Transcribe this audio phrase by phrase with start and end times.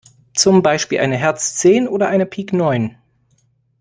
[0.33, 2.95] Zum Beispiel eine Herz zehn oder eine Pik neun.